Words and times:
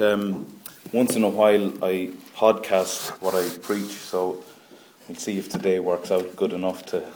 Um, 0.00 0.46
once 0.92 1.16
in 1.16 1.24
a 1.24 1.28
while, 1.28 1.72
I 1.84 2.10
podcast 2.36 3.10
what 3.20 3.34
I 3.34 3.48
preach, 3.58 3.90
so 3.90 4.42
we'll 5.08 5.18
see 5.18 5.38
if 5.38 5.48
today 5.48 5.80
works 5.80 6.10
out 6.10 6.36
good 6.36 6.52
enough 6.52 6.86
to 6.86 7.06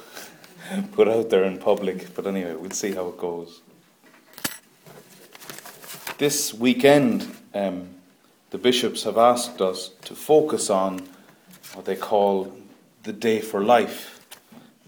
put 0.92 1.08
out 1.08 1.30
there 1.30 1.44
in 1.44 1.58
public. 1.58 2.14
But 2.14 2.26
anyway, 2.26 2.54
we'll 2.54 2.70
see 2.70 2.92
how 2.92 3.08
it 3.08 3.18
goes. 3.18 3.60
This 6.18 6.52
weekend, 6.52 7.34
um, 7.54 7.88
the 8.50 8.58
bishops 8.58 9.04
have 9.04 9.18
asked 9.18 9.60
us 9.60 9.90
to 10.04 10.14
focus 10.14 10.70
on 10.70 11.06
what 11.74 11.84
they 11.84 11.96
call 11.96 12.52
the 13.04 13.12
Day 13.12 13.40
for 13.40 13.62
Life. 13.62 14.26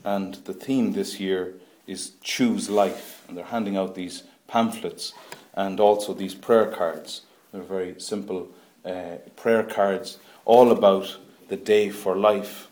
And 0.04 0.34
the 0.34 0.54
theme 0.54 0.92
this 0.92 1.20
year 1.20 1.54
is 1.86 2.12
Choose 2.22 2.68
Life. 2.68 3.24
And 3.28 3.36
they're 3.36 3.44
handing 3.44 3.76
out 3.76 3.94
these 3.94 4.24
pamphlets 4.46 5.12
and 5.54 5.80
also 5.80 6.14
these 6.14 6.34
prayer 6.34 6.66
cards. 6.66 7.22
They're 7.52 7.62
very 7.62 7.98
simple 8.00 8.48
uh, 8.84 9.16
prayer 9.36 9.62
cards, 9.62 10.18
all 10.44 10.70
about 10.70 11.16
the 11.48 11.56
day 11.56 11.90
for 11.90 12.16
life. 12.16 12.68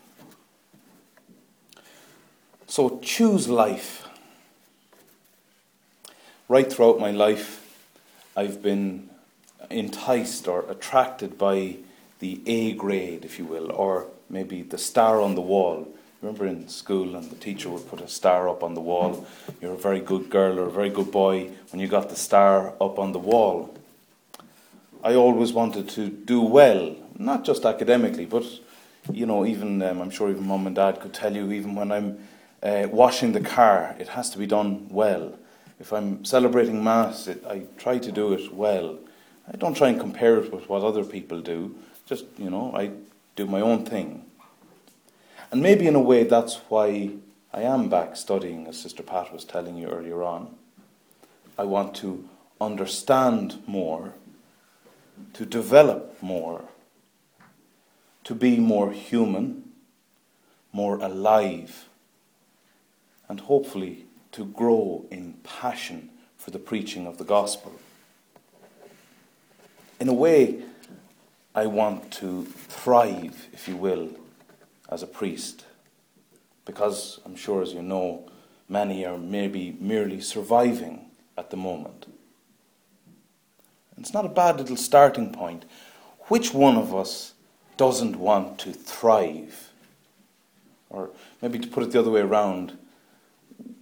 So 2.67 2.99
choose 3.01 3.47
life. 3.47 4.07
Right 6.49 6.71
throughout 6.71 6.99
my 6.99 7.11
life, 7.11 7.63
I've 8.35 8.61
been 8.61 9.09
enticed 9.69 10.47
or 10.47 10.69
attracted 10.69 11.37
by 11.37 11.77
the 12.19 12.41
A 12.45 12.73
grade, 12.73 13.25
if 13.25 13.37
you 13.37 13.45
will, 13.45 13.71
or 13.71 14.07
maybe 14.29 14.61
the 14.61 14.77
star 14.77 15.21
on 15.21 15.35
the 15.35 15.41
wall. 15.41 15.87
Remember 16.21 16.47
in 16.47 16.67
school, 16.67 17.15
and 17.15 17.29
the 17.29 17.35
teacher 17.35 17.69
would 17.69 17.87
put 17.89 18.01
a 18.01 18.07
star 18.07 18.49
up 18.49 18.63
on 18.63 18.73
the 18.73 18.81
wall. 18.81 19.25
You're 19.61 19.73
a 19.73 19.77
very 19.77 19.99
good 19.99 20.29
girl 20.29 20.59
or 20.59 20.63
a 20.63 20.71
very 20.71 20.89
good 20.89 21.11
boy 21.11 21.51
when 21.71 21.79
you 21.79 21.87
got 21.87 22.09
the 22.09 22.15
star 22.15 22.73
up 22.81 22.97
on 22.97 23.11
the 23.11 23.19
wall. 23.19 23.73
I 25.03 25.15
always 25.15 25.53
wanted 25.53 25.89
to 25.89 26.09
do 26.09 26.41
well, 26.41 26.95
not 27.17 27.43
just 27.43 27.65
academically, 27.65 28.25
but 28.25 28.43
you 29.11 29.25
know, 29.25 29.45
even 29.45 29.81
um, 29.81 30.01
I'm 30.01 30.09
sure 30.09 30.29
even 30.29 30.47
mum 30.47 30.67
and 30.67 30.75
dad 30.75 30.99
could 30.99 31.13
tell 31.13 31.35
you, 31.35 31.51
even 31.51 31.75
when 31.75 31.91
I'm 31.91 32.19
uh, 32.61 32.87
washing 32.91 33.31
the 33.31 33.41
car, 33.41 33.95
it 33.99 34.09
has 34.09 34.29
to 34.31 34.37
be 34.37 34.45
done 34.45 34.87
well. 34.89 35.37
If 35.79 35.93
I'm 35.93 36.25
celebrating 36.25 36.83
mass, 36.83 37.27
it, 37.27 37.43
I 37.45 37.63
try 37.77 37.99
to 37.99 38.11
do 38.11 38.33
it 38.33 38.53
well. 38.53 38.97
I 39.51 39.55
don't 39.55 39.77
try 39.77 39.89
and 39.89 39.99
compare 39.99 40.37
it 40.37 40.51
with 40.51 40.67
what 40.67 40.83
other 40.83 41.03
people 41.03 41.41
do. 41.41 41.75
Just 42.05 42.25
you 42.37 42.49
know, 42.49 42.75
I 42.75 42.91
do 43.35 43.45
my 43.45 43.61
own 43.61 43.85
thing. 43.85 44.25
And 45.51 45.61
maybe 45.61 45.87
in 45.87 45.95
a 45.95 46.01
way 46.01 46.23
that's 46.23 46.55
why 46.67 47.11
I 47.53 47.61
am 47.61 47.89
back 47.89 48.17
studying, 48.17 48.67
as 48.67 48.79
Sister 48.79 49.03
Pat 49.03 49.31
was 49.31 49.45
telling 49.45 49.77
you 49.77 49.87
earlier 49.87 50.21
on. 50.23 50.55
I 51.57 51.63
want 51.63 51.95
to 51.97 52.27
understand 52.59 53.63
more 53.65 54.13
to 55.33 55.45
develop 55.45 56.21
more, 56.21 56.65
to 58.23 58.35
be 58.35 58.57
more 58.59 58.91
human, 58.91 59.71
more 60.71 60.97
alive, 60.97 61.87
and 63.29 63.39
hopefully 63.41 64.05
to 64.31 64.45
grow 64.45 65.05
in 65.11 65.33
passion 65.43 66.09
for 66.37 66.51
the 66.51 66.59
preaching 66.59 67.07
of 67.07 67.17
the 67.17 67.23
gospel. 67.23 67.73
In 69.99 70.07
a 70.07 70.13
way, 70.13 70.61
I 71.55 71.65
want 71.65 72.11
to 72.13 72.45
thrive, 72.45 73.47
if 73.51 73.67
you 73.67 73.75
will, 73.75 74.09
as 74.89 75.01
a 75.01 75.07
priest, 75.07 75.65
because 76.65 77.19
I'm 77.25 77.35
sure, 77.35 77.61
as 77.61 77.73
you 77.73 77.81
know, 77.81 78.29
many 78.69 79.05
are 79.05 79.17
maybe 79.17 79.75
merely 79.79 80.21
surviving 80.21 81.05
at 81.37 81.49
the 81.49 81.57
moment. 81.57 82.05
It's 83.97 84.13
not 84.13 84.25
a 84.25 84.29
bad 84.29 84.57
little 84.57 84.77
starting 84.77 85.31
point. 85.31 85.65
Which 86.27 86.53
one 86.53 86.77
of 86.77 86.93
us 86.93 87.33
doesn't 87.77 88.17
want 88.17 88.59
to 88.59 88.71
thrive? 88.71 89.71
Or 90.89 91.09
maybe 91.41 91.59
to 91.59 91.67
put 91.67 91.83
it 91.83 91.91
the 91.91 91.99
other 91.99 92.11
way 92.11 92.21
around, 92.21 92.77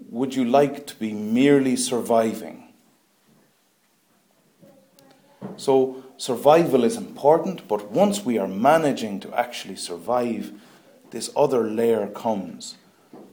would 0.09 0.35
you 0.35 0.45
like 0.45 0.87
to 0.87 0.95
be 0.95 1.11
merely 1.11 1.75
surviving? 1.75 2.63
So, 5.57 6.03
survival 6.17 6.83
is 6.83 6.97
important, 6.97 7.67
but 7.67 7.91
once 7.91 8.25
we 8.25 8.37
are 8.37 8.47
managing 8.47 9.19
to 9.21 9.33
actually 9.33 9.75
survive, 9.75 10.51
this 11.11 11.29
other 11.35 11.63
layer 11.63 12.07
comes 12.07 12.75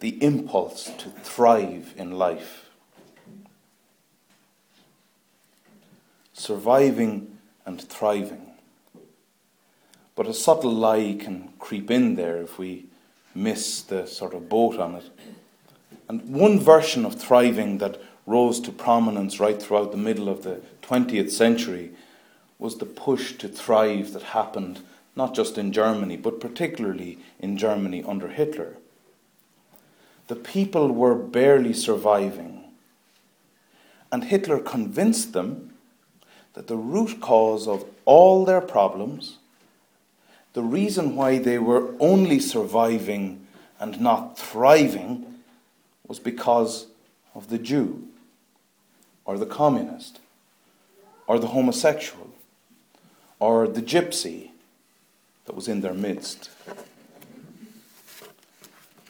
the 0.01 0.23
impulse 0.23 0.91
to 0.99 1.09
thrive 1.23 1.95
in 1.97 2.13
life. 2.13 2.62
Surviving 6.33 7.39
and 7.65 7.81
thriving. 7.81 8.47
But 10.15 10.27
a 10.27 10.35
subtle 10.35 10.73
lie 10.73 11.17
can 11.19 11.53
creep 11.59 11.91
in 11.91 12.17
there 12.17 12.43
if 12.43 12.59
we 12.59 12.87
miss 13.35 13.83
the 13.83 14.07
sort 14.07 14.35
of 14.35 14.49
boat 14.49 14.79
on 14.79 14.97
it. 14.97 15.11
And 16.09 16.29
one 16.29 16.59
version 16.59 17.05
of 17.05 17.15
thriving 17.15 17.79
that 17.79 18.01
rose 18.27 18.61
to 18.61 18.73
prominence 18.73 19.41
right 19.41 19.61
throughout 19.61 19.91
the 19.91 19.99
middle 19.99 20.29
of 20.29 20.43
the 20.43 20.61
20th 20.83 21.31
century 21.31 21.93
was 22.59 22.79
the 22.79 22.87
push 22.87 23.33
to 23.39 23.49
thrive 23.49 24.13
that 24.13 24.23
happened 24.23 24.81
not 25.15 25.35
just 25.35 25.59
in 25.59 25.73
Germany, 25.73 26.17
but 26.17 26.41
particularly 26.41 27.19
in 27.39 27.57
Germany 27.57 28.03
under 28.07 28.29
Hitler. 28.29 28.77
The 30.29 30.37
people 30.37 30.91
were 30.91 31.15
barely 31.15 31.73
surviving, 31.73 32.65
and 34.11 34.25
Hitler 34.25 34.59
convinced 34.59 35.33
them 35.33 35.72
that 36.55 36.67
the 36.67 36.77
root 36.77 37.21
cause 37.21 37.67
of 37.67 37.85
all 38.05 38.45
their 38.45 38.61
problems, 38.61 39.39
the 40.53 40.63
reason 40.63 41.17
why 41.17 41.39
they 41.39 41.59
were 41.59 41.95
only 41.99 42.39
surviving 42.39 43.47
and 43.81 44.01
not 44.01 44.39
thriving, 44.39 45.27
was 46.07 46.19
because 46.19 46.87
of 47.35 47.49
the 47.49 47.59
Jew, 47.59 48.07
or 49.25 49.39
the 49.39 49.47
communist, 49.47 50.21
or 51.27 51.39
the 51.39 51.49
homosexual, 51.49 52.31
or 53.39 53.67
the 53.67 53.83
gypsy 53.83 54.51
that 55.47 55.55
was 55.55 55.69
in 55.69 55.81
their 55.81 55.95
midst. 55.95 56.51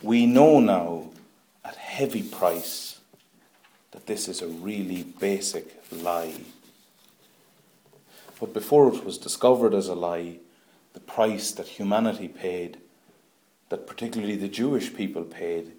We 0.02 0.26
know 0.26 0.60
now 0.60 1.10
at 1.64 1.76
heavy 1.76 2.22
price 2.22 3.00
that 3.90 4.06
this 4.06 4.28
is 4.28 4.42
a 4.42 4.48
really 4.48 5.02
basic 5.02 5.82
lie. 5.92 6.34
But 8.42 8.54
before 8.54 8.92
it 8.92 9.04
was 9.04 9.18
discovered 9.18 9.72
as 9.72 9.86
a 9.86 9.94
lie, 9.94 10.38
the 10.94 10.98
price 10.98 11.52
that 11.52 11.78
humanity 11.78 12.26
paid, 12.26 12.78
that 13.68 13.86
particularly 13.86 14.34
the 14.34 14.48
Jewish 14.48 14.92
people 14.92 15.22
paid, 15.22 15.70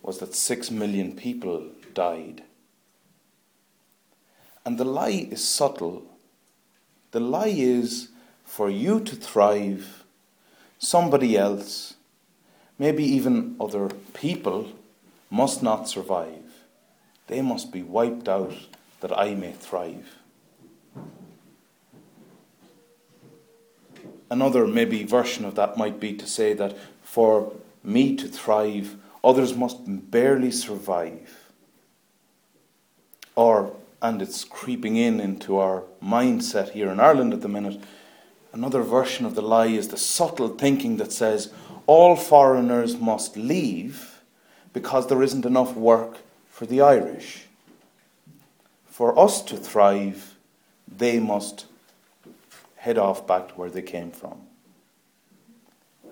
was 0.00 0.18
that 0.20 0.34
six 0.34 0.70
million 0.70 1.14
people 1.14 1.66
died. 1.92 2.44
And 4.64 4.78
the 4.78 4.86
lie 4.86 5.28
is 5.30 5.44
subtle. 5.44 6.04
The 7.10 7.20
lie 7.20 7.52
is 7.54 8.08
for 8.46 8.70
you 8.70 8.98
to 9.00 9.14
thrive, 9.14 10.02
somebody 10.78 11.36
else, 11.36 11.92
maybe 12.78 13.04
even 13.04 13.54
other 13.60 13.90
people, 14.14 14.72
must 15.28 15.62
not 15.62 15.90
survive. 15.90 16.64
They 17.26 17.42
must 17.42 17.70
be 17.70 17.82
wiped 17.82 18.30
out 18.30 18.54
that 19.02 19.12
I 19.12 19.34
may 19.34 19.52
thrive. 19.52 20.21
Another 24.32 24.66
maybe 24.66 25.04
version 25.04 25.44
of 25.44 25.56
that 25.56 25.76
might 25.76 26.00
be 26.00 26.14
to 26.14 26.26
say 26.26 26.54
that 26.54 26.74
for 27.02 27.52
me 27.84 28.16
to 28.16 28.26
thrive, 28.26 28.96
others 29.22 29.54
must 29.54 29.76
barely 30.10 30.50
survive. 30.50 31.52
Or, 33.36 33.76
and 34.00 34.22
it's 34.22 34.44
creeping 34.44 34.96
in 34.96 35.20
into 35.20 35.58
our 35.58 35.82
mindset 36.02 36.70
here 36.70 36.88
in 36.88 36.98
Ireland 36.98 37.34
at 37.34 37.42
the 37.42 37.48
minute, 37.48 37.78
another 38.54 38.80
version 38.80 39.26
of 39.26 39.34
the 39.34 39.42
lie 39.42 39.66
is 39.66 39.88
the 39.88 39.98
subtle 39.98 40.48
thinking 40.48 40.96
that 40.96 41.12
says 41.12 41.52
all 41.86 42.16
foreigners 42.16 42.96
must 42.96 43.36
leave 43.36 44.22
because 44.72 45.08
there 45.08 45.22
isn't 45.22 45.44
enough 45.44 45.76
work 45.76 46.16
for 46.48 46.64
the 46.64 46.80
Irish. 46.80 47.48
For 48.86 49.18
us 49.18 49.42
to 49.42 49.58
thrive, 49.58 50.36
they 50.88 51.18
must 51.18 51.66
head 52.82 52.98
off 52.98 53.28
back 53.28 53.46
to 53.46 53.54
where 53.54 53.70
they 53.70 53.80
came 53.80 54.10
from. 54.10 54.40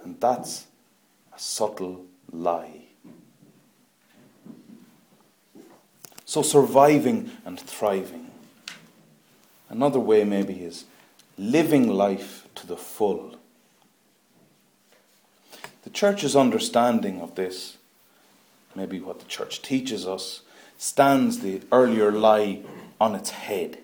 And 0.04 0.20
that's 0.20 0.66
a 1.34 1.38
subtle 1.38 2.06
lie. 2.30 2.84
So, 6.24 6.42
surviving 6.42 7.32
and 7.44 7.58
thriving. 7.58 8.30
Another 9.68 9.98
way, 9.98 10.22
maybe, 10.22 10.62
is 10.62 10.84
living 11.36 11.88
life 11.88 12.46
to 12.54 12.68
the 12.68 12.76
full. 12.76 13.34
The 15.82 15.90
church's 15.90 16.36
understanding 16.36 17.20
of 17.20 17.34
this, 17.34 17.78
maybe 18.76 19.00
what 19.00 19.18
the 19.18 19.26
church 19.26 19.60
teaches 19.60 20.06
us, 20.06 20.42
stands 20.78 21.40
the 21.40 21.62
earlier 21.72 22.12
lie 22.12 22.60
on 23.00 23.16
its 23.16 23.30
head. 23.30 23.78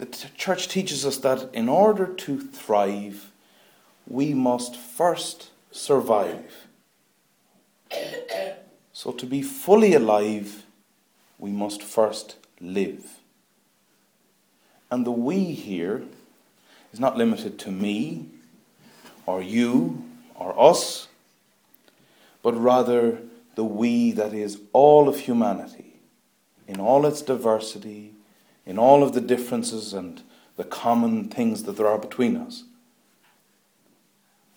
The 0.00 0.06
t- 0.06 0.28
church 0.34 0.66
teaches 0.68 1.04
us 1.04 1.18
that 1.18 1.50
in 1.52 1.68
order 1.68 2.06
to 2.06 2.40
thrive, 2.40 3.30
we 4.06 4.32
must 4.32 4.74
first 4.74 5.50
survive. 5.70 6.66
So, 8.94 9.12
to 9.12 9.26
be 9.26 9.42
fully 9.42 9.92
alive, 9.92 10.62
we 11.38 11.50
must 11.50 11.82
first 11.82 12.36
live. 12.62 13.18
And 14.90 15.06
the 15.06 15.10
we 15.10 15.52
here 15.52 16.02
is 16.94 16.98
not 16.98 17.18
limited 17.18 17.58
to 17.58 17.70
me, 17.70 18.26
or 19.26 19.42
you, 19.42 20.02
or 20.34 20.58
us, 20.58 21.08
but 22.42 22.52
rather 22.52 23.18
the 23.54 23.64
we 23.64 24.12
that 24.12 24.32
is 24.32 24.60
all 24.72 25.10
of 25.10 25.20
humanity, 25.20 25.96
in 26.66 26.80
all 26.80 27.04
its 27.04 27.20
diversity, 27.20 28.14
in 28.66 28.78
all 28.78 29.02
of 29.02 29.12
the 29.12 29.20
differences 29.20 29.92
and 29.92 30.22
the 30.56 30.64
common 30.64 31.28
things 31.28 31.64
that 31.64 31.76
there 31.76 31.86
are 31.86 31.98
between 31.98 32.36
us. 32.36 32.64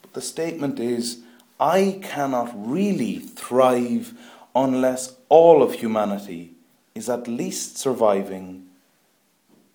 But 0.02 0.14
the 0.14 0.22
statement 0.22 0.80
is 0.80 1.22
I 1.60 2.00
cannot 2.04 2.52
really 2.56 3.20
thrive 3.20 4.14
unless 4.56 5.16
all 5.30 5.64
of 5.64 5.74
humanity 5.74 6.52
is 6.94 7.10
at 7.10 7.28
least 7.28 7.78
surviving 7.78 8.68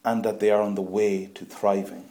and 0.04 0.24
that 0.24 0.40
they 0.40 0.50
are 0.50 0.62
on 0.62 0.74
the 0.74 0.82
way 0.82 1.30
to 1.34 1.44
thriving. 1.44 2.04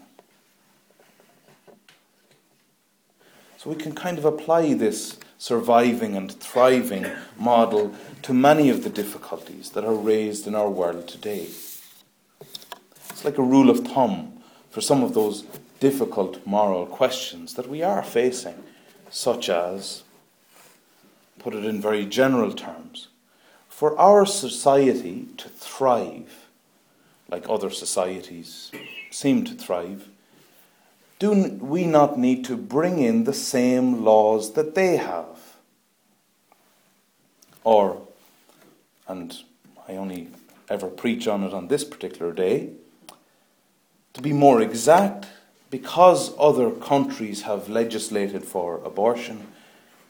So 3.58 3.70
we 3.70 3.76
can 3.76 3.94
kind 3.94 4.18
of 4.18 4.26
apply 4.26 4.74
this 4.74 5.18
surviving 5.38 6.16
and 6.16 6.32
thriving 6.32 7.06
model 7.38 7.94
to 8.24 8.34
many 8.34 8.70
of 8.70 8.84
the 8.84 8.90
difficulties 8.90 9.72
that 9.72 9.86
are 9.86 9.94
raised 9.94 10.48
in 10.48 10.56
our 10.56 10.70
world 10.70 11.08
today. 11.08 11.48
It's 13.18 13.26
like 13.26 13.40
a 13.40 13.42
rule 13.42 13.72
of 13.72 13.80
thumb 13.80 14.44
for 14.70 14.80
some 14.80 15.02
of 15.02 15.16
those 15.16 15.44
difficult 15.80 16.46
moral 16.46 16.86
questions 16.86 17.56
that 17.56 17.68
we 17.68 17.82
are 17.82 18.04
facing, 18.04 18.64
such 19.10 19.50
as, 19.50 20.04
put 21.40 21.56
it 21.56 21.66
in 21.66 21.82
very 21.82 22.06
general 22.06 22.54
terms, 22.54 23.08
for 23.70 23.98
our 23.98 24.28
society 24.28 25.30
to 25.38 25.50
thrive, 25.50 26.46
like 27.28 27.50
other 27.50 27.72
societies 27.72 28.72
seem 29.10 29.44
to 29.46 29.56
thrive, 29.56 30.10
do 31.18 31.58
we 31.60 31.88
not 31.88 32.20
need 32.20 32.46
to 32.46 32.56
bring 32.56 33.00
in 33.00 33.24
the 33.24 33.34
same 33.34 34.04
laws 34.06 34.54
that 34.54 34.76
they 34.76 34.98
have? 34.98 35.56
Or, 37.64 38.00
and 39.08 39.36
I 39.90 39.94
only 39.94 40.28
ever 40.70 40.86
preach 40.86 41.28
on 41.28 41.44
it 41.44 41.52
on 41.52 41.68
this 41.68 41.84
particular 41.84 42.32
day, 42.32 42.74
to 44.18 44.24
be 44.24 44.34
more 44.34 44.62
exact, 44.62 45.28
because 45.70 46.34
other 46.40 46.72
countries 46.72 47.44
have 47.44 47.70
legislated 47.70 48.44
for 48.44 48.84
abortion, 48.84 49.46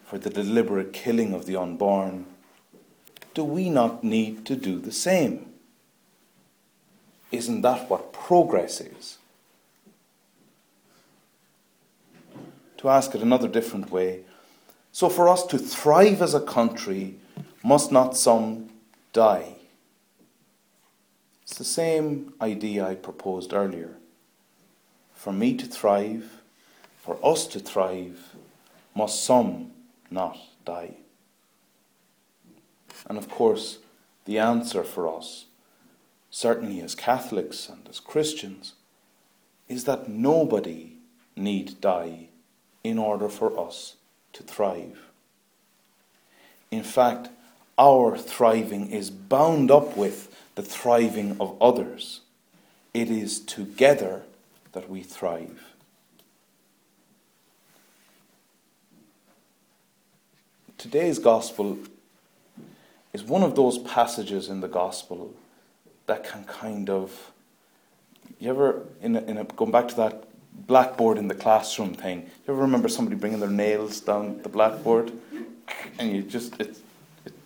for 0.05 0.17
the 0.17 0.29
deliberate 0.29 0.93
killing 0.93 1.33
of 1.33 1.45
the 1.45 1.57
unborn, 1.57 2.25
do 3.33 3.43
we 3.43 3.69
not 3.69 4.05
need 4.05 4.45
to 4.45 4.55
do 4.55 4.79
the 4.79 4.93
same? 4.93 5.45
Isn't 7.33 7.61
that 7.63 7.89
what 7.89 8.13
progress 8.13 8.79
is? 8.79 9.17
To 12.77 12.87
ask 12.87 13.13
it 13.13 13.21
another 13.21 13.49
different 13.49 13.91
way, 13.91 14.21
so 14.93 15.09
for 15.09 15.27
us 15.27 15.45
to 15.47 15.57
thrive 15.57 16.21
as 16.21 16.33
a 16.33 16.39
country, 16.39 17.15
must 17.61 17.91
not 17.91 18.15
some 18.15 18.69
die? 19.11 19.56
It's 21.47 21.57
the 21.57 21.63
same 21.63 22.33
idea 22.41 22.85
I 22.85 22.95
proposed 22.95 23.53
earlier. 23.53 23.95
For 25.13 25.31
me 25.31 25.55
to 25.55 25.65
thrive, 25.65 26.41
for 26.99 27.17
us 27.23 27.47
to 27.47 27.59
thrive, 27.59 28.35
must 28.93 29.23
some 29.23 29.71
not 30.11 30.37
die? 30.65 30.95
And 33.05 33.17
of 33.17 33.29
course, 33.29 33.77
the 34.25 34.37
answer 34.37 34.83
for 34.83 35.07
us, 35.07 35.45
certainly 36.29 36.81
as 36.81 36.95
Catholics 36.95 37.69
and 37.69 37.87
as 37.87 38.01
Christians, 38.01 38.73
is 39.69 39.85
that 39.85 40.09
nobody 40.09 40.97
need 41.37 41.79
die 41.79 42.27
in 42.83 42.97
order 42.97 43.29
for 43.29 43.57
us 43.57 43.95
to 44.33 44.43
thrive. 44.43 44.99
In 46.71 46.83
fact, 46.83 47.29
our 47.77 48.17
thriving 48.17 48.91
is 48.91 49.09
bound 49.09 49.69
up 49.71 49.95
with 49.95 50.35
the 50.55 50.63
thriving 50.63 51.37
of 51.39 51.55
others. 51.61 52.21
It 52.93 53.09
is 53.09 53.39
together 53.39 54.23
that 54.71 54.89
we 54.89 55.03
thrive. 55.03 55.63
Today's 60.77 61.19
gospel 61.19 61.77
is 63.13 63.23
one 63.23 63.43
of 63.43 63.55
those 63.55 63.77
passages 63.79 64.49
in 64.49 64.61
the 64.61 64.67
gospel 64.67 65.33
that 66.05 66.23
can 66.23 66.43
kind 66.45 66.89
of. 66.89 67.31
You 68.39 68.49
ever, 68.49 68.83
in 69.01 69.15
a, 69.15 69.21
in 69.21 69.37
a, 69.37 69.43
going 69.43 69.71
back 69.71 69.87
to 69.89 69.95
that 69.95 70.25
blackboard 70.67 71.17
in 71.17 71.27
the 71.27 71.35
classroom 71.35 71.93
thing, 71.93 72.21
you 72.21 72.53
ever 72.53 72.61
remember 72.61 72.87
somebody 72.87 73.15
bringing 73.15 73.39
their 73.39 73.49
nails 73.49 74.01
down 74.01 74.41
the 74.43 74.49
blackboard? 74.49 75.11
And 75.97 76.11
you 76.11 76.21
just, 76.21 76.59
it, 76.59 76.69
it 76.69 76.77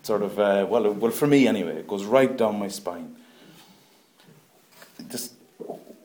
sort 0.04 0.22
of, 0.22 0.40
uh, 0.40 0.66
well, 0.70 0.92
well, 0.92 1.12
for 1.12 1.28
me 1.28 1.48
anyway, 1.48 1.78
it 1.78 1.88
goes 1.88 2.04
right 2.04 2.36
down 2.36 2.60
my 2.60 2.68
spine. 2.68 3.16
It 5.00 5.10
just, 5.10 5.34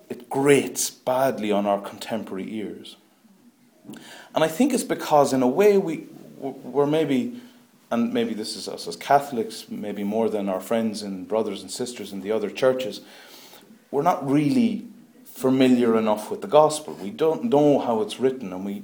it 0.08 0.28
grates 0.28 0.90
badly 0.90 1.50
on 1.52 1.66
our 1.66 1.80
contemporary 1.80 2.52
ears. 2.54 2.96
And 4.34 4.44
I 4.44 4.48
think 4.48 4.72
it's 4.74 4.84
because, 4.84 5.32
in 5.32 5.42
a 5.42 5.48
way, 5.48 5.78
we, 5.78 6.06
we're 6.38 6.86
maybe, 6.86 7.40
and 7.90 8.12
maybe 8.12 8.34
this 8.34 8.56
is 8.56 8.68
us 8.68 8.86
as 8.86 8.96
Catholics, 8.96 9.66
maybe 9.68 10.04
more 10.04 10.28
than 10.28 10.48
our 10.48 10.60
friends 10.60 11.02
and 11.02 11.26
brothers 11.26 11.62
and 11.62 11.70
sisters 11.70 12.12
in 12.12 12.20
the 12.20 12.32
other 12.32 12.50
churches, 12.50 13.00
we're 13.90 14.02
not 14.02 14.28
really 14.28 14.84
familiar 15.24 15.96
enough 15.96 16.30
with 16.30 16.40
the 16.40 16.48
gospel. 16.48 16.94
We 16.94 17.10
don't 17.10 17.44
know 17.44 17.78
how 17.78 18.02
it's 18.02 18.18
written, 18.18 18.52
and 18.52 18.64
we 18.64 18.82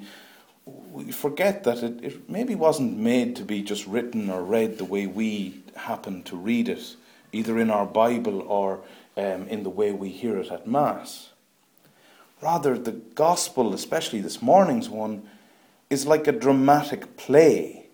we 0.92 1.10
forget 1.10 1.64
that 1.64 1.82
it, 1.82 2.04
it 2.04 2.30
maybe 2.30 2.54
wasn't 2.54 2.98
made 2.98 3.34
to 3.36 3.44
be 3.44 3.62
just 3.62 3.86
written 3.86 4.28
or 4.28 4.42
read 4.42 4.78
the 4.78 4.84
way 4.84 5.06
we 5.06 5.62
happen 5.74 6.22
to 6.24 6.36
read 6.36 6.68
it, 6.68 6.96
either 7.32 7.58
in 7.58 7.70
our 7.70 7.86
Bible 7.86 8.42
or 8.42 8.80
um, 9.16 9.48
in 9.48 9.62
the 9.62 9.70
way 9.70 9.92
we 9.92 10.10
hear 10.10 10.36
it 10.36 10.50
at 10.50 10.66
Mass. 10.66 11.30
Rather, 12.42 12.76
the 12.76 12.92
gospel, 12.92 13.72
especially 13.72 14.20
this 14.20 14.42
morning's 14.42 14.90
one, 14.90 15.22
is 15.88 16.06
like 16.06 16.26
a 16.26 16.32
dramatic 16.32 17.16
play. 17.16 17.86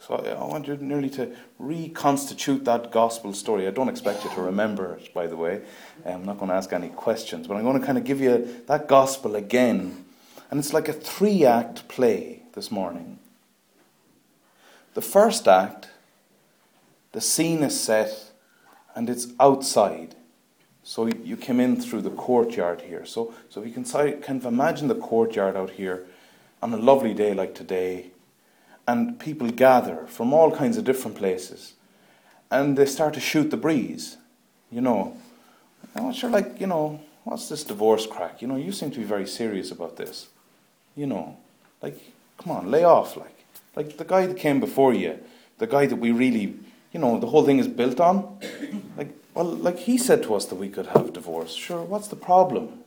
So 0.00 0.16
I 0.16 0.44
want 0.44 0.66
you 0.66 0.76
nearly 0.76 1.10
to 1.10 1.34
reconstitute 1.58 2.64
that 2.64 2.90
gospel 2.90 3.32
story. 3.32 3.66
I 3.66 3.70
don't 3.70 3.88
expect 3.88 4.24
you 4.24 4.30
to 4.30 4.42
remember 4.42 4.94
it, 4.94 5.14
by 5.14 5.26
the 5.26 5.36
way. 5.36 5.62
I'm 6.04 6.24
not 6.24 6.38
going 6.38 6.50
to 6.50 6.56
ask 6.56 6.72
any 6.72 6.88
questions, 6.88 7.46
but 7.46 7.56
I'm 7.56 7.62
going 7.62 7.80
to 7.80 7.86
kind 7.86 7.96
of 7.96 8.04
give 8.04 8.20
you 8.20 8.62
that 8.66 8.88
gospel 8.88 9.36
again. 9.36 10.03
And 10.54 10.60
it's 10.60 10.72
like 10.72 10.86
a 10.86 10.92
three 10.92 11.44
act 11.44 11.88
play 11.88 12.42
this 12.52 12.70
morning. 12.70 13.18
The 14.94 15.02
first 15.02 15.48
act, 15.48 15.88
the 17.10 17.20
scene 17.20 17.64
is 17.64 17.80
set 17.80 18.30
and 18.94 19.10
it's 19.10 19.26
outside. 19.40 20.14
So 20.84 21.06
you 21.08 21.36
came 21.36 21.58
in 21.58 21.80
through 21.80 22.02
the 22.02 22.10
courtyard 22.10 22.82
here. 22.82 23.04
So, 23.04 23.34
so 23.48 23.62
if 23.62 23.66
you 23.66 23.74
can 23.74 23.82
kind 23.82 24.40
of 24.40 24.46
imagine 24.46 24.86
the 24.86 24.94
courtyard 24.94 25.56
out 25.56 25.70
here 25.70 26.06
on 26.62 26.72
a 26.72 26.76
lovely 26.76 27.14
day 27.14 27.34
like 27.34 27.56
today, 27.56 28.12
and 28.86 29.18
people 29.18 29.50
gather 29.50 30.06
from 30.06 30.32
all 30.32 30.52
kinds 30.52 30.76
of 30.76 30.84
different 30.84 31.16
places, 31.16 31.72
and 32.48 32.78
they 32.78 32.86
start 32.86 33.14
to 33.14 33.20
shoot 33.20 33.50
the 33.50 33.56
breeze, 33.56 34.18
you 34.70 34.80
know. 34.80 35.16
Not 35.96 36.14
sure, 36.14 36.30
like, 36.30 36.60
you 36.60 36.68
know, 36.68 37.00
what's 37.24 37.48
this 37.48 37.64
divorce 37.64 38.06
crack? 38.06 38.40
You 38.40 38.46
know, 38.46 38.56
you 38.56 38.70
seem 38.70 38.92
to 38.92 39.00
be 39.00 39.04
very 39.04 39.26
serious 39.26 39.72
about 39.72 39.96
this. 39.96 40.28
You 40.96 41.06
know, 41.06 41.36
like, 41.82 41.98
come 42.38 42.52
on, 42.52 42.70
lay 42.70 42.84
off, 42.84 43.16
like. 43.16 43.34
Like 43.76 43.96
the 43.96 44.04
guy 44.04 44.26
that 44.26 44.36
came 44.36 44.60
before 44.60 44.94
you, 44.94 45.18
the 45.58 45.66
guy 45.66 45.86
that 45.86 45.96
we 45.96 46.12
really, 46.12 46.54
you 46.92 47.00
know, 47.00 47.18
the 47.18 47.26
whole 47.26 47.44
thing 47.44 47.58
is 47.58 47.68
built 47.68 48.00
on. 48.00 48.38
Like, 48.96 49.10
well, 49.34 49.46
like 49.46 49.78
he 49.78 49.98
said 49.98 50.22
to 50.24 50.34
us 50.34 50.44
that 50.46 50.54
we 50.54 50.68
could 50.68 50.86
have 50.86 51.12
divorce. 51.12 51.54
Sure, 51.54 51.82
what's 51.82 52.06
the 52.08 52.16
problem? 52.16 52.84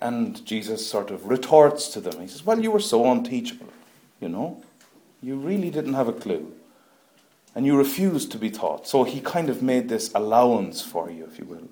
And 0.00 0.44
Jesus 0.46 0.86
sort 0.86 1.10
of 1.10 1.26
retorts 1.26 1.88
to 1.88 2.00
them. 2.00 2.20
He 2.20 2.28
says, 2.28 2.44
Well, 2.44 2.60
you 2.60 2.70
were 2.70 2.80
so 2.80 3.10
unteachable, 3.10 3.72
you 4.20 4.28
know. 4.28 4.62
You 5.22 5.36
really 5.36 5.70
didn't 5.70 5.94
have 5.94 6.06
a 6.06 6.12
clue. 6.12 6.52
And 7.54 7.64
you 7.64 7.76
refused 7.76 8.30
to 8.32 8.38
be 8.38 8.50
taught. 8.50 8.86
So 8.86 9.04
he 9.04 9.20
kind 9.20 9.48
of 9.48 9.62
made 9.62 9.88
this 9.88 10.12
allowance 10.14 10.82
for 10.82 11.10
you, 11.10 11.24
if 11.24 11.38
you 11.38 11.46
will. 11.46 11.68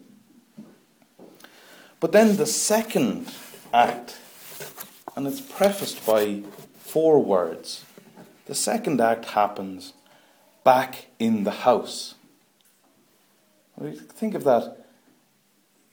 But 2.00 2.12
then 2.12 2.37
the 2.37 2.47
second 2.47 3.30
act, 3.73 4.16
and 5.16 5.26
it's 5.26 5.40
prefaced 5.40 6.04
by 6.06 6.42
four 6.78 7.23
words. 7.23 7.85
The 8.47 8.54
second 8.54 9.00
act 9.00 9.26
happens 9.26 9.94
back 10.64 11.06
in 11.18 11.44
the 11.44 11.50
house. 11.50 12.14
Think 13.80 14.35
of 14.35 14.44
that. 14.44 14.78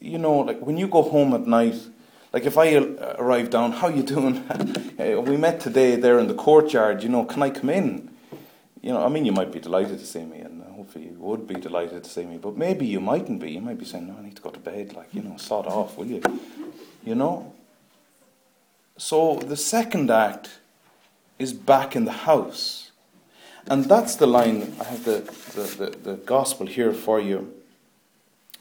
you 0.00 0.18
know, 0.18 0.38
like 0.38 0.60
when 0.60 0.76
you 0.76 0.88
go 0.88 1.02
home 1.02 1.32
at 1.34 1.46
night, 1.46 1.76
like 2.32 2.44
if 2.44 2.56
I 2.58 2.76
uh, 2.76 3.16
arrive 3.18 3.50
down, 3.50 3.72
how 3.72 3.88
you 3.88 4.02
doing? 4.02 4.42
Eh, 4.98 5.16
we 5.16 5.36
met 5.38 5.58
today 5.58 5.96
there 5.96 6.18
in 6.18 6.28
the 6.28 6.34
courtyard. 6.34 7.02
You 7.02 7.08
know, 7.08 7.24
can 7.24 7.42
I 7.42 7.50
come 7.50 7.70
in? 7.70 8.10
You 8.82 8.92
know, 8.92 9.04
I 9.04 9.08
mean, 9.08 9.24
you 9.24 9.32
might 9.32 9.50
be 9.50 9.58
delighted 9.58 9.98
to 9.98 10.06
see 10.06 10.24
me, 10.24 10.38
and 10.38 10.62
hopefully 10.62 11.06
you 11.06 11.16
would 11.18 11.46
be 11.46 11.54
delighted 11.54 12.04
to 12.04 12.10
see 12.10 12.24
me. 12.24 12.36
But 12.36 12.56
maybe 12.56 12.84
you 12.86 13.00
mightn't 13.00 13.40
be. 13.40 13.52
You 13.52 13.62
might 13.62 13.78
be 13.78 13.86
saying, 13.86 14.06
"No, 14.06 14.16
I 14.18 14.22
need 14.22 14.36
to 14.36 14.42
go 14.42 14.50
to 14.50 14.60
bed." 14.60 14.94
Like, 14.94 15.08
you 15.14 15.22
know, 15.22 15.36
sod 15.38 15.66
off, 15.66 15.96
will 15.96 16.06
you? 16.06 16.20
You 17.04 17.14
know. 17.14 17.52
So 18.96 19.36
the 19.36 19.56
second 19.56 20.10
act 20.10 20.58
is 21.38 21.52
back 21.52 21.96
in 21.96 22.04
the 22.04 22.12
house, 22.12 22.92
and 23.66 23.84
that's 23.86 24.16
the 24.16 24.26
line. 24.26 24.74
I 24.80 24.84
have 24.84 25.04
the 25.04 25.20
the, 25.54 25.62
the, 25.84 26.10
the 26.10 26.16
gospel 26.16 26.66
here 26.66 26.92
for 26.92 27.20
you. 27.20 27.52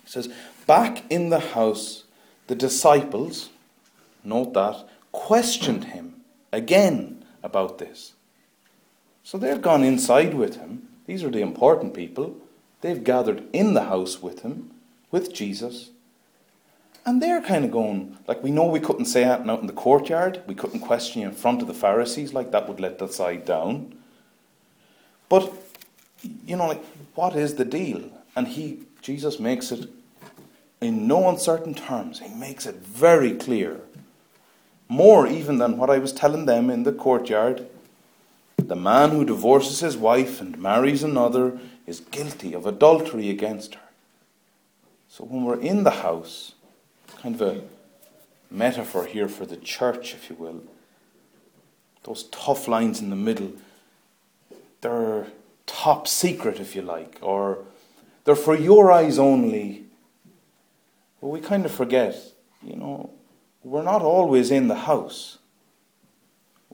It 0.03 0.09
says, 0.09 0.29
"Back 0.65 1.03
in 1.09 1.29
the 1.29 1.39
house, 1.39 2.03
the 2.47 2.55
disciples." 2.55 3.49
note 4.23 4.53
that, 4.53 4.87
questioned 5.11 5.85
him 5.85 6.21
again 6.51 7.23
about 7.43 7.77
this. 7.77 8.13
So 9.23 9.37
they've 9.37 9.61
gone 9.61 9.83
inside 9.83 10.33
with 10.33 10.57
him. 10.57 10.87
These 11.05 11.23
are 11.23 11.29
the 11.29 11.41
important 11.41 11.93
people. 11.93 12.35
They've 12.81 13.03
gathered 13.03 13.43
in 13.53 13.73
the 13.73 13.85
house 13.85 14.21
with 14.21 14.41
him, 14.41 14.71
with 15.11 15.33
Jesus. 15.33 15.89
And 17.05 17.21
they're 17.21 17.41
kind 17.41 17.65
of 17.65 17.71
going, 17.71 18.17
like, 18.27 18.43
we 18.43 18.51
know 18.51 18.65
we 18.65 18.79
couldn't 18.79 19.05
say 19.05 19.23
that 19.23 19.47
out 19.49 19.61
in 19.61 19.67
the 19.67 19.73
courtyard. 19.73 20.41
We 20.45 20.53
couldn't 20.53 20.81
question 20.81 21.21
you 21.21 21.27
in 21.27 21.33
front 21.33 21.61
of 21.61 21.67
the 21.67 21.73
Pharisees, 21.73 22.33
like, 22.33 22.51
that 22.51 22.67
would 22.67 22.79
let 22.79 22.99
the 22.99 23.07
side 23.07 23.45
down. 23.45 23.95
But, 25.27 25.51
you 26.45 26.55
know, 26.55 26.67
like, 26.67 26.83
what 27.15 27.35
is 27.35 27.55
the 27.55 27.65
deal? 27.65 28.03
And 28.35 28.47
he, 28.47 28.83
Jesus 29.01 29.39
makes 29.39 29.71
it 29.71 29.89
in 30.79 31.07
no 31.07 31.27
uncertain 31.27 31.73
terms. 31.73 32.19
He 32.19 32.33
makes 32.33 32.65
it 32.65 32.75
very 32.75 33.33
clear 33.33 33.81
more 34.87 35.25
even 35.25 35.57
than 35.57 35.77
what 35.77 35.89
I 35.89 35.99
was 35.99 36.11
telling 36.11 36.45
them 36.45 36.69
in 36.69 36.83
the 36.83 36.91
courtyard. 36.91 37.65
The 38.57 38.75
man 38.75 39.11
who 39.11 39.25
divorces 39.25 39.79
his 39.79 39.97
wife 39.97 40.41
and 40.41 40.57
marries 40.57 41.01
another 41.01 41.59
is 41.87 41.99
guilty 41.99 42.53
of 42.53 42.65
adultery 42.65 43.29
against 43.29 43.75
her. 43.75 43.89
So 45.07 45.23
when 45.23 45.45
we're 45.45 45.59
in 45.59 45.83
the 45.83 45.91
house, 45.91 46.53
kind 47.21 47.39
of 47.39 47.41
a 47.41 47.61
metaphor 48.49 49.05
here 49.05 49.27
for 49.27 49.45
the 49.45 49.57
church, 49.57 50.13
if 50.13 50.29
you 50.29 50.35
will, 50.35 50.63
those 52.03 52.23
tough 52.31 52.67
lines 52.67 52.99
in 52.99 53.09
the 53.11 53.15
middle, 53.15 53.51
they're 54.81 55.27
top 55.67 56.07
secret, 56.07 56.59
if 56.59 56.75
you 56.75 56.81
like, 56.81 57.19
or 57.21 57.59
they're 58.23 58.35
for 58.35 58.55
your 58.55 58.91
eyes 58.91 59.19
only. 59.19 59.83
But 61.21 61.27
we 61.27 61.39
kind 61.39 61.65
of 61.65 61.71
forget, 61.71 62.17
you 62.63 62.75
know, 62.75 63.11
we're 63.63 63.83
not 63.83 64.01
always 64.01 64.49
in 64.49 64.67
the 64.67 64.75
house. 64.75 65.37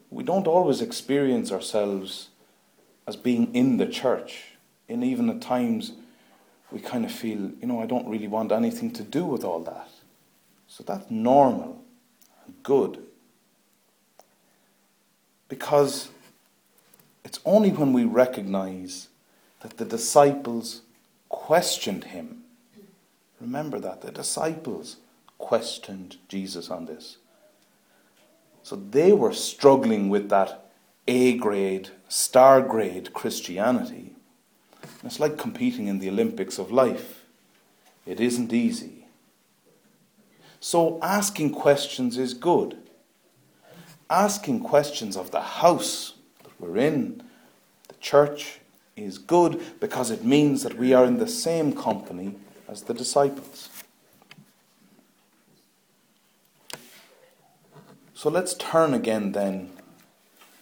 We 0.10 0.24
don't 0.24 0.48
always 0.48 0.82
experience 0.82 1.52
ourselves 1.52 2.30
as 3.06 3.18
being 3.18 3.54
in 3.54 3.78
the 3.78 3.86
church. 3.86 4.54
And 4.88 5.04
even 5.04 5.30
at 5.30 5.42
times, 5.42 5.92
we 6.72 6.80
kind 6.80 7.04
of 7.04 7.12
feel, 7.12 7.52
you 7.60 7.68
know, 7.68 7.82
I 7.82 7.86
don't 7.86 8.08
really 8.08 8.28
want 8.28 8.54
anything 8.54 8.92
to 8.94 9.04
do 9.04 9.26
with 9.26 9.44
all 9.44 9.60
that. 9.64 9.90
So 10.68 10.84
that's 10.84 11.10
normal 11.10 11.78
good. 12.68 13.00
Because 15.48 16.10
it's 17.24 17.40
only 17.46 17.72
when 17.72 17.94
we 17.94 18.04
recognize 18.04 19.08
that 19.62 19.78
the 19.78 19.86
disciples 19.86 20.82
questioned 21.30 22.06
him. 22.06 22.44
Remember 23.40 23.80
that, 23.80 24.02
the 24.02 24.12
disciples 24.12 24.98
questioned 25.38 26.18
Jesus 26.28 26.70
on 26.70 26.86
this. 26.86 27.18
So 28.64 28.76
they 28.76 29.14
were 29.14 29.34
struggling 29.34 30.10
with 30.10 30.30
that 30.30 30.66
A 31.08 31.38
grade, 31.38 31.90
star 32.10 32.62
grade 32.62 33.14
Christianity. 33.14 34.14
It's 35.06 35.22
like 35.22 35.38
competing 35.38 35.88
in 35.88 36.00
the 36.00 36.10
Olympics 36.10 36.60
of 36.60 36.70
life. 36.70 37.24
It 38.06 38.20
isn't 38.20 38.52
easy. 38.52 39.07
So 40.60 41.00
asking 41.02 41.52
questions 41.52 42.18
is 42.18 42.34
good. 42.34 42.78
Asking 44.10 44.62
questions 44.62 45.18
of 45.18 45.32
the 45.32 45.42
house 45.42 46.14
that 46.44 46.52
we're 46.60 46.78
in, 46.78 47.22
the 47.88 47.96
church, 47.96 48.60
is 48.96 49.18
good 49.18 49.62
because 49.80 50.10
it 50.10 50.24
means 50.24 50.64
that 50.64 50.78
we 50.78 50.94
are 50.94 51.06
in 51.06 51.20
the 51.20 51.28
same 51.28 51.74
company 51.74 52.36
as 52.68 52.84
the 52.84 52.94
disciples. 52.94 53.70
So 58.14 58.30
let's 58.30 58.56
turn 58.56 58.96
again 58.96 59.34
then 59.34 59.72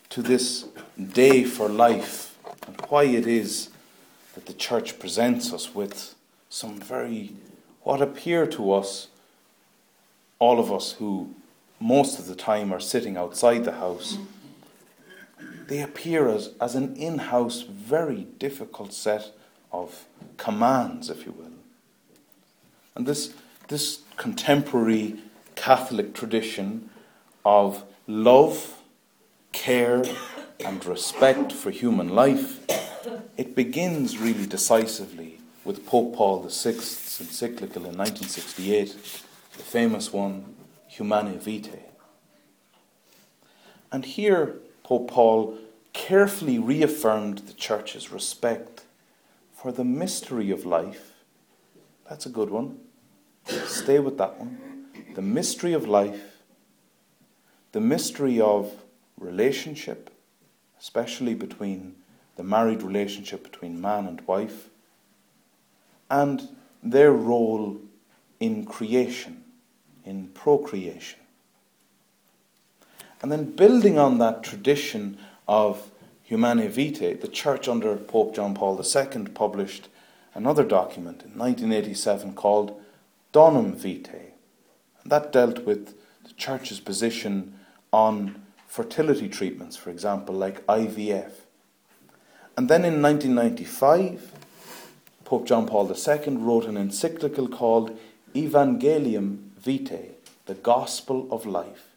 to 0.09 0.21
this 0.21 0.65
day 1.13 1.45
for 1.45 1.69
life 1.69 2.37
and 2.67 2.75
why 2.89 3.05
it 3.05 3.25
is 3.25 3.69
that 4.33 4.45
the 4.45 4.53
church 4.53 4.99
presents 4.99 5.53
us 5.53 5.73
with 5.73 6.15
some 6.49 6.79
very, 6.79 7.31
what 7.83 8.01
appear 8.01 8.45
to 8.47 8.73
us, 8.73 9.07
all 10.39 10.59
of 10.59 10.71
us 10.71 10.93
who 10.93 11.33
most 11.79 12.19
of 12.19 12.27
the 12.27 12.35
time 12.35 12.73
are 12.73 12.79
sitting 12.79 13.17
outside 13.17 13.65
the 13.65 13.73
house, 13.73 14.17
they 15.67 15.81
appear 15.81 16.29
as, 16.29 16.51
as 16.61 16.75
an 16.75 16.95
in 16.95 17.17
house, 17.17 17.61
very 17.61 18.27
difficult 18.39 18.93
set 18.93 19.31
of 19.71 20.05
commands, 20.37 21.09
if 21.09 21.25
you 21.25 21.31
will. 21.31 21.51
And 22.95 23.05
this, 23.05 23.33
this 23.67 24.01
contemporary 24.15 25.17
Catholic 25.55 26.13
tradition 26.13 26.89
of 27.43 27.83
love, 28.07 28.79
care, 29.51 30.03
and 30.63 30.85
respect 30.85 31.51
for 31.51 31.71
human 31.71 32.09
life, 32.09 32.59
it 33.37 33.55
begins 33.55 34.17
really 34.17 34.45
decisively 34.45 35.39
with 35.63 35.85
Pope 35.85 36.15
Paul 36.15 36.43
VI's 36.43 37.17
encyclical 37.19 37.85
in 37.85 37.97
1968, 37.97 39.24
the 39.57 39.63
famous 39.63 40.11
one, 40.13 40.55
Humanae 40.87 41.37
Vitae. 41.37 41.83
And 43.91 44.05
here, 44.05 44.57
Pope 44.83 45.09
Paul 45.09 45.57
carefully 45.93 46.59
reaffirmed 46.59 47.39
the 47.39 47.53
Church's 47.53 48.11
respect 48.11 48.83
for 49.53 49.71
the 49.71 49.85
mystery 49.85 50.51
of 50.51 50.65
life. 50.65 51.13
That's 52.09 52.25
a 52.25 52.29
good 52.29 52.49
one. 52.49 52.79
Stay 53.65 53.99
with 53.99 54.17
that 54.17 54.39
one. 54.39 54.87
The 55.15 55.21
mystery 55.21 55.73
of 55.73 55.87
life 55.87 56.35
the 57.75 57.81
mystery 57.81 58.39
of 58.39 58.71
relationship, 59.19 60.09
especially 60.79 61.33
between 61.33 61.93
the 62.37 62.43
married 62.43 62.81
relationship 62.81 63.43
between 63.43 63.81
man 63.81 64.05
and 64.07 64.21
wife, 64.21 64.69
and 66.09 66.55
their 66.81 67.11
role 67.11 67.81
in 68.39 68.63
creation, 68.63 69.43
in 70.05 70.27
procreation. 70.29 71.19
And 73.21 73.31
then 73.31 73.55
building 73.55 73.97
on 73.97 74.19
that 74.19 74.43
tradition 74.43 75.17
of 75.47 75.89
Humanae 76.23 76.67
Vitae, 76.67 77.13
the 77.13 77.27
Church 77.27 77.67
under 77.67 77.95
Pope 77.95 78.35
John 78.35 78.53
Paul 78.53 78.79
II 78.79 79.25
published 79.33 79.89
another 80.33 80.63
document 80.63 81.23
in 81.23 81.37
1987 81.37 82.33
called 82.33 82.79
Donum 83.33 83.75
Vitae. 83.75 84.33
And 85.01 85.11
that 85.11 85.31
dealt 85.31 85.65
with 85.65 85.95
the 86.23 86.33
Church's 86.33 86.79
position 86.79 87.53
on 87.91 88.41
fertility 88.67 89.29
treatments, 89.29 89.75
for 89.75 89.89
example, 89.89 90.35
like 90.35 90.65
IVF. 90.67 91.31
And 92.57 92.69
then 92.69 92.85
in 92.85 93.01
1995, 93.01 94.31
Pope 95.23 95.45
John 95.47 95.67
Paul 95.67 95.91
II 95.91 96.37
wrote 96.37 96.65
an 96.65 96.77
encyclical 96.77 97.47
called 97.47 97.97
Evangelium 98.33 99.51
Vitae, 99.65 100.11
the 100.45 100.53
Gospel 100.53 101.27
of 101.29 101.45
Life. 101.45 101.89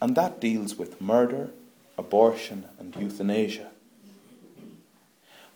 And 0.00 0.16
that 0.16 0.40
deals 0.40 0.74
with 0.74 1.00
murder, 1.00 1.50
abortion, 1.96 2.64
and 2.80 2.96
euthanasia. 2.96 3.68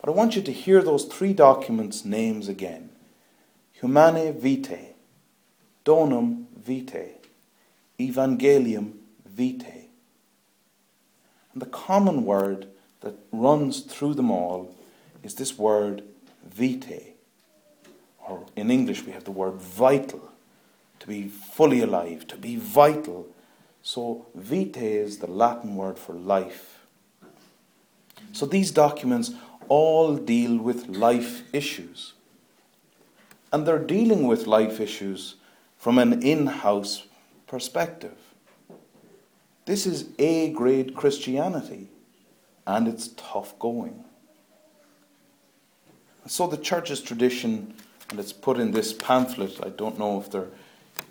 But 0.00 0.10
I 0.10 0.12
want 0.12 0.36
you 0.36 0.42
to 0.42 0.52
hear 0.52 0.82
those 0.82 1.04
three 1.04 1.32
documents' 1.32 2.04
names 2.04 2.48
again 2.48 2.90
Humanae 3.72 4.32
Vitae, 4.32 4.94
Donum 5.84 6.44
Vitae, 6.56 7.16
Evangelium 7.98 9.00
vitae. 9.40 9.88
And 11.52 11.62
the 11.62 11.66
common 11.66 12.24
word 12.24 12.68
that 13.00 13.14
runs 13.32 13.80
through 13.80 14.14
them 14.14 14.30
all 14.30 14.74
is 15.22 15.34
this 15.34 15.58
word 15.58 16.02
vitae. 16.46 17.14
Or 18.28 18.46
in 18.56 18.70
English, 18.70 19.04
we 19.04 19.12
have 19.12 19.24
the 19.24 19.30
word 19.30 19.54
vital, 19.54 20.29
to 21.00 21.06
be 21.06 21.28
fully 21.28 21.80
alive, 21.80 22.26
to 22.28 22.36
be 22.36 22.56
vital. 22.56 23.26
So, 23.82 24.26
vitae 24.34 24.80
is 24.80 25.18
the 25.18 25.26
Latin 25.26 25.74
word 25.74 25.98
for 25.98 26.12
life. 26.14 26.86
So, 28.32 28.46
these 28.46 28.70
documents 28.70 29.32
all 29.68 30.16
deal 30.16 30.56
with 30.58 30.88
life 30.88 31.42
issues. 31.54 32.12
And 33.52 33.66
they're 33.66 33.78
dealing 33.78 34.26
with 34.26 34.46
life 34.46 34.80
issues 34.80 35.36
from 35.76 35.98
an 35.98 36.22
in 36.22 36.46
house 36.46 37.06
perspective. 37.46 38.16
This 39.64 39.86
is 39.86 40.08
A 40.18 40.52
grade 40.52 40.94
Christianity, 40.94 41.88
and 42.66 42.86
it's 42.86 43.08
tough 43.16 43.58
going. 43.58 44.04
So 46.26 46.46
the 46.46 46.56
church's 46.56 47.00
tradition, 47.00 47.74
and 48.10 48.18
it's 48.18 48.32
put 48.32 48.58
in 48.58 48.72
this 48.72 48.92
pamphlet, 48.92 49.58
I 49.64 49.70
don't 49.70 49.98
know 49.98 50.20
if 50.20 50.30
there 50.30 50.42
are 50.42 50.50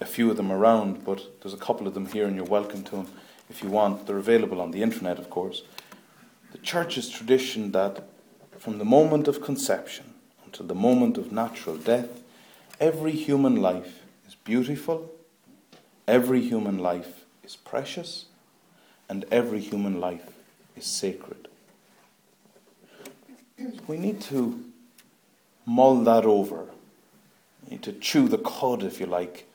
a 0.01 0.05
few 0.05 0.31
of 0.31 0.37
them 0.37 0.51
around, 0.51 1.03
but 1.03 1.41
there's 1.41 1.53
a 1.53 1.57
couple 1.57 1.87
of 1.87 1.93
them 1.93 2.05
here, 2.07 2.25
and 2.25 2.35
you're 2.35 2.45
welcome 2.45 2.83
to 2.83 2.91
them 2.91 3.07
if 3.49 3.61
you 3.63 3.69
want. 3.69 4.07
They're 4.07 4.17
available 4.17 4.61
on 4.61 4.71
the 4.71 4.81
internet, 4.81 5.19
of 5.19 5.29
course. 5.29 5.63
The 6.51 6.57
church's 6.59 7.09
tradition 7.09 7.71
that 7.71 8.09
from 8.57 8.77
the 8.77 8.85
moment 8.85 9.27
of 9.27 9.41
conception 9.41 10.13
until 10.45 10.65
the 10.65 10.75
moment 10.75 11.17
of 11.17 11.31
natural 11.31 11.77
death, 11.77 12.09
every 12.79 13.11
human 13.11 13.55
life 13.57 13.99
is 14.27 14.35
beautiful, 14.35 15.11
every 16.07 16.41
human 16.41 16.79
life 16.79 17.25
is 17.43 17.55
precious, 17.55 18.25
and 19.07 19.25
every 19.31 19.59
human 19.59 19.99
life 19.99 20.33
is 20.75 20.85
sacred. 20.85 21.47
We 23.87 23.97
need 23.97 24.21
to 24.21 24.63
mull 25.65 26.03
that 26.03 26.25
over. 26.25 26.67
You 27.65 27.71
need 27.71 27.83
to 27.83 27.93
chew 27.93 28.27
the 28.27 28.37
cud, 28.37 28.83
if 28.83 28.99
you 28.99 29.05
like, 29.05 29.45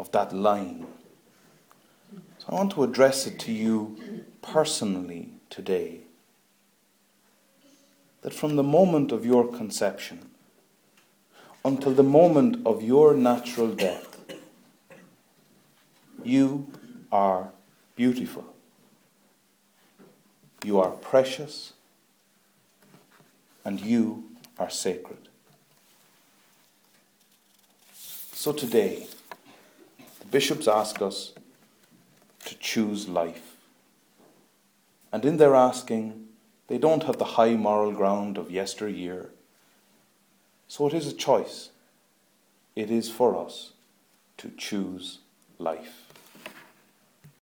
of 0.00 0.10
that 0.12 0.32
line. 0.32 0.86
So 2.38 2.46
I 2.48 2.54
want 2.54 2.72
to 2.72 2.82
address 2.82 3.26
it 3.26 3.38
to 3.40 3.52
you 3.52 4.24
personally 4.40 5.28
today. 5.50 6.00
That 8.22 8.32
from 8.32 8.56
the 8.56 8.62
moment 8.62 9.12
of 9.12 9.26
your 9.26 9.46
conception 9.46 10.30
until 11.64 11.92
the 11.92 12.02
moment 12.02 12.66
of 12.66 12.82
your 12.82 13.14
natural 13.14 13.68
death, 13.68 14.18
you 16.24 16.66
are 17.12 17.50
beautiful. 17.94 18.46
You 20.64 20.80
are 20.80 20.90
precious. 20.90 21.74
And 23.62 23.78
you 23.78 24.24
are 24.58 24.70
sacred. 24.70 25.28
So 27.92 28.52
today, 28.52 29.06
bishops 30.30 30.68
ask 30.68 31.02
us 31.02 31.32
to 32.44 32.56
choose 32.58 33.08
life. 33.08 33.56
And 35.12 35.24
in 35.24 35.36
their 35.36 35.54
asking, 35.54 36.28
they 36.68 36.78
don't 36.78 37.02
have 37.04 37.18
the 37.18 37.36
high 37.36 37.54
moral 37.54 37.92
ground 37.92 38.38
of 38.38 38.50
yesteryear. 38.50 39.30
So 40.68 40.86
it 40.86 40.94
is 40.94 41.08
a 41.08 41.12
choice. 41.12 41.70
It 42.76 42.90
is 42.90 43.10
for 43.10 43.36
us 43.36 43.72
to 44.38 44.50
choose 44.56 45.18
life. 45.58 45.99